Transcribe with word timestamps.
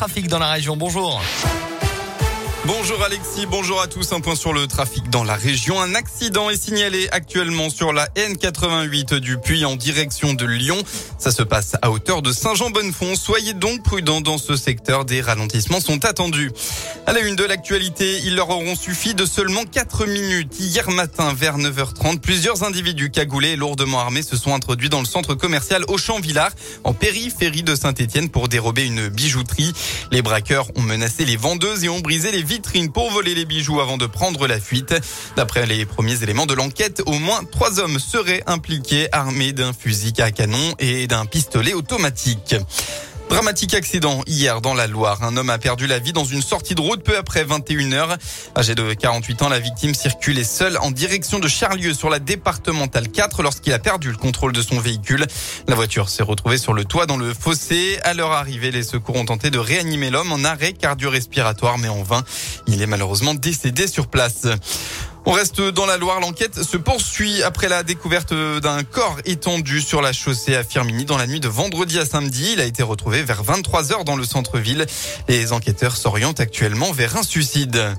trafic 0.00 0.28
dans 0.28 0.38
la 0.38 0.52
région. 0.52 0.78
Bonjour. 0.78 1.20
Bonjour 2.66 3.02
Alexis, 3.02 3.46
bonjour 3.46 3.80
à 3.80 3.86
tous. 3.86 4.12
Un 4.12 4.20
point 4.20 4.34
sur 4.34 4.52
le 4.52 4.66
trafic 4.66 5.08
dans 5.08 5.24
la 5.24 5.34
région. 5.34 5.80
Un 5.80 5.94
accident 5.94 6.50
est 6.50 6.62
signalé 6.62 7.08
actuellement 7.10 7.70
sur 7.70 7.94
la 7.94 8.06
N88 8.08 9.14
du 9.14 9.38
Puy 9.38 9.64
en 9.64 9.76
direction 9.76 10.34
de 10.34 10.44
Lyon. 10.44 10.76
Ça 11.18 11.32
se 11.32 11.42
passe 11.42 11.76
à 11.80 11.90
hauteur 11.90 12.20
de 12.20 12.32
Saint-Jean-Bonnefond. 12.32 13.14
Soyez 13.16 13.54
donc 13.54 13.82
prudents 13.82 14.20
dans 14.20 14.36
ce 14.36 14.56
secteur. 14.56 15.06
Des 15.06 15.22
ralentissements 15.22 15.80
sont 15.80 16.04
attendus. 16.04 16.50
À 17.06 17.14
la 17.14 17.20
une 17.20 17.34
de 17.34 17.44
l'actualité, 17.44 18.18
ils 18.24 18.36
leur 18.36 18.50
auront 18.50 18.76
suffi 18.76 19.14
de 19.14 19.24
seulement 19.24 19.64
4 19.64 20.04
minutes. 20.04 20.60
Hier 20.60 20.90
matin, 20.90 21.32
vers 21.32 21.56
9h30, 21.56 22.20
plusieurs 22.20 22.62
individus 22.62 23.10
cagoulés 23.10 23.52
et 23.52 23.56
lourdement 23.56 24.00
armés 24.00 24.22
se 24.22 24.36
sont 24.36 24.54
introduits 24.54 24.90
dans 24.90 25.00
le 25.00 25.06
centre 25.06 25.34
commercial 25.34 25.82
Auchan-Villard, 25.88 26.52
en 26.84 26.92
périphérie 26.92 27.62
de 27.62 27.74
Saint-Etienne 27.74 28.28
pour 28.28 28.48
dérober 28.48 28.84
une 28.84 29.08
bijouterie. 29.08 29.72
Les 30.10 30.20
braqueurs 30.20 30.68
ont 30.76 30.82
menacé 30.82 31.24
les 31.24 31.36
vendeuses 31.36 31.84
et 31.84 31.88
ont 31.88 32.00
brisé 32.00 32.30
les 32.30 32.49
vitrine 32.50 32.90
pour 32.90 33.12
voler 33.12 33.36
les 33.36 33.44
bijoux 33.44 33.80
avant 33.80 33.96
de 33.96 34.06
prendre 34.06 34.48
la 34.48 34.58
fuite. 34.58 34.92
D'après 35.36 35.66
les 35.66 35.86
premiers 35.86 36.20
éléments 36.24 36.46
de 36.46 36.54
l'enquête, 36.54 37.00
au 37.06 37.12
moins 37.12 37.44
trois 37.44 37.78
hommes 37.78 38.00
seraient 38.00 38.42
impliqués 38.46 39.06
armés 39.12 39.52
d'un 39.52 39.72
fusil 39.72 40.12
à 40.18 40.32
canon 40.32 40.74
et 40.80 41.06
d'un 41.06 41.26
pistolet 41.26 41.74
automatique. 41.74 42.56
Dramatique 43.30 43.74
accident 43.74 44.22
hier 44.26 44.60
dans 44.60 44.74
la 44.74 44.88
Loire. 44.88 45.22
Un 45.22 45.36
homme 45.36 45.50
a 45.50 45.58
perdu 45.58 45.86
la 45.86 46.00
vie 46.00 46.12
dans 46.12 46.24
une 46.24 46.42
sortie 46.42 46.74
de 46.74 46.80
route 46.80 47.04
peu 47.04 47.16
après 47.16 47.44
21h. 47.44 48.18
Âgé 48.56 48.74
de 48.74 48.92
48 48.92 49.42
ans, 49.42 49.48
la 49.48 49.60
victime 49.60 49.94
circulait 49.94 50.42
seule 50.42 50.76
en 50.78 50.90
direction 50.90 51.38
de 51.38 51.46
Charlieu 51.46 51.94
sur 51.94 52.10
la 52.10 52.18
départementale 52.18 53.08
4 53.08 53.44
lorsqu'il 53.44 53.72
a 53.72 53.78
perdu 53.78 54.10
le 54.10 54.16
contrôle 54.16 54.52
de 54.52 54.60
son 54.60 54.80
véhicule. 54.80 55.28
La 55.68 55.76
voiture 55.76 56.08
s'est 56.08 56.24
retrouvée 56.24 56.58
sur 56.58 56.72
le 56.72 56.84
toit 56.84 57.06
dans 57.06 57.16
le 57.16 57.32
fossé. 57.32 58.00
À 58.02 58.14
leur 58.14 58.32
arrivée, 58.32 58.72
les 58.72 58.82
secours 58.82 59.14
ont 59.14 59.26
tenté 59.26 59.50
de 59.50 59.60
réanimer 59.60 60.10
l'homme 60.10 60.32
en 60.32 60.42
arrêt 60.42 60.72
cardio-respiratoire 60.72 61.78
mais 61.78 61.88
en 61.88 62.02
vain. 62.02 62.24
Il 62.66 62.82
est 62.82 62.86
malheureusement 62.86 63.34
décédé 63.34 63.86
sur 63.86 64.08
place. 64.08 64.48
On 65.26 65.32
reste 65.32 65.60
dans 65.60 65.86
la 65.86 65.96
Loire. 65.96 66.20
L'enquête 66.20 66.62
se 66.62 66.76
poursuit 66.76 67.42
après 67.42 67.68
la 67.68 67.82
découverte 67.82 68.32
d'un 68.32 68.82
corps 68.82 69.18
étendu 69.26 69.80
sur 69.80 70.00
la 70.00 70.12
chaussée 70.12 70.56
à 70.56 70.64
Firmini 70.64 71.04
dans 71.04 71.18
la 71.18 71.26
nuit 71.26 71.40
de 71.40 71.48
vendredi 71.48 71.98
à 71.98 72.06
samedi. 72.06 72.52
Il 72.54 72.60
a 72.60 72.64
été 72.64 72.82
retrouvé 72.82 73.22
vers 73.22 73.42
23 73.42 73.92
heures 73.92 74.04
dans 74.04 74.16
le 74.16 74.24
centre-ville. 74.24 74.86
Les 75.28 75.52
enquêteurs 75.52 75.96
s'orientent 75.96 76.40
actuellement 76.40 76.92
vers 76.92 77.16
un 77.16 77.22
suicide. 77.22 77.94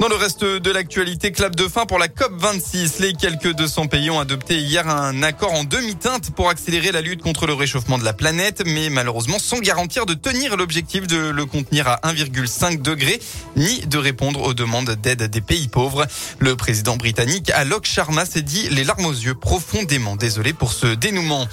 Dans 0.00 0.06
le 0.06 0.14
reste 0.14 0.44
de 0.44 0.70
l'actualité, 0.70 1.32
clap 1.32 1.56
de 1.56 1.66
fin 1.66 1.84
pour 1.84 1.98
la 1.98 2.06
COP26. 2.06 3.02
Les 3.02 3.14
quelques 3.14 3.52
200 3.52 3.88
pays 3.88 4.10
ont 4.10 4.20
adopté 4.20 4.56
hier 4.56 4.88
un 4.88 5.24
accord 5.24 5.52
en 5.52 5.64
demi-teinte 5.64 6.30
pour 6.30 6.48
accélérer 6.50 6.92
la 6.92 7.00
lutte 7.00 7.20
contre 7.20 7.48
le 7.48 7.52
réchauffement 7.52 7.98
de 7.98 8.04
la 8.04 8.12
planète, 8.12 8.62
mais 8.64 8.90
malheureusement 8.90 9.40
sans 9.40 9.58
garantir 9.58 10.06
de 10.06 10.14
tenir 10.14 10.56
l'objectif 10.56 11.08
de 11.08 11.30
le 11.30 11.46
contenir 11.46 11.88
à 11.88 11.96
1,5 12.04 12.80
degré, 12.80 13.18
ni 13.56 13.80
de 13.86 13.98
répondre 13.98 14.42
aux 14.42 14.54
demandes 14.54 14.90
d'aide 14.90 15.24
des 15.24 15.40
pays 15.40 15.66
pauvres. 15.66 16.06
Le 16.38 16.54
président 16.54 16.96
britannique 16.96 17.50
Alok 17.50 17.84
Sharma 17.84 18.24
s'est 18.24 18.42
dit 18.42 18.68
les 18.70 18.84
larmes 18.84 19.06
aux 19.06 19.12
yeux 19.12 19.34
profondément 19.34 20.14
désolé 20.14 20.52
pour 20.52 20.72
ce 20.72 20.86
dénouement. 20.86 21.48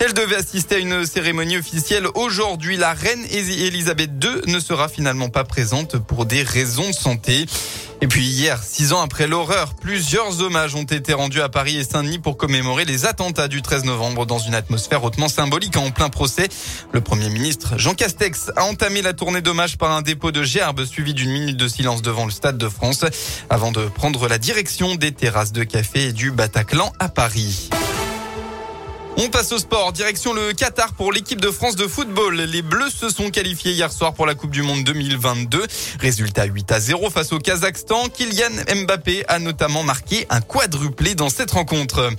Elle 0.00 0.12
devait 0.14 0.36
assister 0.36 0.76
à 0.76 0.78
une 0.78 1.04
cérémonie 1.06 1.56
officielle 1.56 2.06
aujourd'hui. 2.14 2.76
La 2.76 2.92
reine 2.92 3.24
Elisabeth 3.30 4.10
II 4.22 4.52
ne 4.52 4.60
sera 4.60 4.88
finalement 4.88 5.28
pas 5.28 5.42
présente 5.42 5.98
pour 5.98 6.24
des 6.24 6.42
raisons 6.42 6.88
de 6.88 6.94
santé. 6.94 7.46
Et 8.00 8.06
puis 8.06 8.24
hier, 8.24 8.62
six 8.62 8.92
ans 8.92 9.00
après 9.00 9.26
l'horreur, 9.26 9.74
plusieurs 9.74 10.40
hommages 10.40 10.76
ont 10.76 10.84
été 10.84 11.14
rendus 11.14 11.40
à 11.40 11.48
Paris 11.48 11.76
et 11.76 11.82
Saint-Denis 11.82 12.20
pour 12.20 12.36
commémorer 12.36 12.84
les 12.84 13.06
attentats 13.06 13.48
du 13.48 13.60
13 13.60 13.84
novembre 13.86 14.24
dans 14.24 14.38
une 14.38 14.54
atmosphère 14.54 15.02
hautement 15.02 15.28
symbolique 15.28 15.76
en 15.76 15.90
plein 15.90 16.08
procès. 16.08 16.48
Le 16.92 17.00
Premier 17.00 17.28
ministre 17.28 17.76
Jean 17.76 17.94
Castex 17.94 18.52
a 18.54 18.64
entamé 18.66 19.02
la 19.02 19.14
tournée 19.14 19.40
d'hommage 19.40 19.78
par 19.78 19.90
un 19.90 20.02
dépôt 20.02 20.30
de 20.30 20.44
gerbes 20.44 20.84
suivi 20.84 21.12
d'une 21.12 21.32
minute 21.32 21.56
de 21.56 21.66
silence 21.66 22.02
devant 22.02 22.24
le 22.24 22.30
Stade 22.30 22.56
de 22.56 22.68
France 22.68 23.04
avant 23.50 23.72
de 23.72 23.86
prendre 23.86 24.28
la 24.28 24.38
direction 24.38 24.94
des 24.94 25.10
terrasses 25.10 25.52
de 25.52 25.64
café 25.64 26.06
et 26.06 26.12
du 26.12 26.30
Bataclan 26.30 26.92
à 27.00 27.08
Paris. 27.08 27.68
On 29.20 29.30
passe 29.30 29.50
au 29.50 29.58
sport. 29.58 29.92
Direction 29.92 30.32
le 30.32 30.52
Qatar 30.52 30.92
pour 30.92 31.12
l'équipe 31.12 31.40
de 31.40 31.50
France 31.50 31.74
de 31.74 31.88
football. 31.88 32.36
Les 32.36 32.62
Bleus 32.62 32.90
se 32.90 33.08
sont 33.08 33.30
qualifiés 33.30 33.72
hier 33.72 33.90
soir 33.90 34.14
pour 34.14 34.26
la 34.26 34.36
Coupe 34.36 34.52
du 34.52 34.62
Monde 34.62 34.84
2022. 34.84 35.60
Résultat 35.98 36.44
8 36.44 36.70
à 36.70 36.78
0 36.78 37.10
face 37.10 37.32
au 37.32 37.40
Kazakhstan. 37.40 38.10
Kylian 38.10 38.84
Mbappé 38.84 39.24
a 39.26 39.40
notamment 39.40 39.82
marqué 39.82 40.24
un 40.30 40.40
quadruplé 40.40 41.16
dans 41.16 41.30
cette 41.30 41.50
rencontre. 41.50 42.10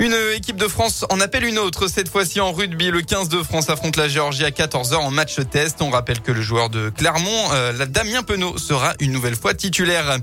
Une 0.00 0.14
équipe 0.34 0.56
de 0.56 0.66
France 0.66 1.04
en 1.08 1.20
appelle 1.20 1.44
une 1.44 1.58
autre, 1.58 1.86
cette 1.86 2.08
fois-ci 2.08 2.40
en 2.40 2.52
rugby. 2.52 2.90
Le 2.90 3.02
15 3.02 3.28
de 3.28 3.42
France 3.42 3.70
affronte 3.70 3.96
la 3.96 4.08
Géorgie 4.08 4.44
à 4.44 4.50
14h 4.50 4.96
en 4.96 5.10
match 5.10 5.36
test. 5.50 5.80
On 5.82 5.90
rappelle 5.90 6.20
que 6.20 6.32
le 6.32 6.42
joueur 6.42 6.68
de 6.68 6.90
Clermont, 6.90 7.52
euh, 7.52 7.72
la 7.72 7.86
Damien 7.86 8.22
Penaud, 8.22 8.58
sera 8.58 8.94
une 8.98 9.12
nouvelle 9.12 9.36
fois 9.36 9.54
titulaire. 9.54 10.18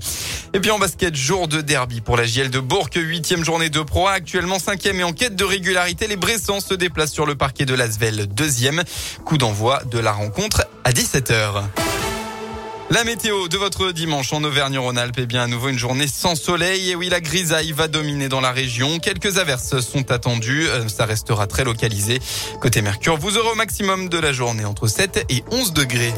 Et 0.52 0.60
puis 0.60 0.70
en 0.70 0.78
basket, 0.78 1.16
jour 1.16 1.48
de 1.48 1.62
derby 1.62 2.00
pour 2.02 2.16
la 2.16 2.26
JL 2.26 2.50
de 2.50 2.60
Bourg, 2.60 2.88
huitième 2.94 3.44
journée 3.44 3.70
de 3.70 3.80
Pro 3.80 4.08
actuellement 4.08 4.58
cinquième 4.58 5.00
et 5.00 5.04
en 5.04 5.12
quête 5.12 5.36
de 5.36 5.44
régularité 5.44 6.06
les 6.06 6.16
Bressans 6.16 6.60
se 6.60 6.74
déplacent 6.74 7.12
sur 7.12 7.26
le 7.26 7.34
parquet 7.34 7.64
de 7.64 7.74
Lasvel, 7.74 8.26
deuxième. 8.26 8.82
Coup 9.24 9.38
d'envoi 9.38 9.82
de 9.90 9.98
la 9.98 10.12
rencontre 10.12 10.66
à 10.84 10.92
17h. 10.92 11.91
La 12.92 13.04
météo 13.04 13.48
de 13.48 13.56
votre 13.56 13.90
dimanche 13.90 14.34
en 14.34 14.44
Auvergne-Rhône-Alpes 14.44 15.18
est 15.20 15.24
bien 15.24 15.44
à 15.44 15.46
nouveau 15.46 15.70
une 15.70 15.78
journée 15.78 16.06
sans 16.06 16.34
soleil. 16.34 16.90
Et 16.90 16.94
oui, 16.94 17.08
la 17.08 17.22
grisaille 17.22 17.72
va 17.72 17.88
dominer 17.88 18.28
dans 18.28 18.42
la 18.42 18.52
région. 18.52 18.98
Quelques 18.98 19.38
averses 19.38 19.80
sont 19.80 20.12
attendues. 20.12 20.68
Euh, 20.68 20.86
ça 20.88 21.06
restera 21.06 21.46
très 21.46 21.64
localisé. 21.64 22.20
Côté 22.60 22.82
Mercure, 22.82 23.16
vous 23.16 23.38
aurez 23.38 23.48
au 23.48 23.54
maximum 23.54 24.10
de 24.10 24.18
la 24.18 24.34
journée 24.34 24.66
entre 24.66 24.88
7 24.88 25.24
et 25.30 25.42
11 25.50 25.72
degrés. 25.72 26.12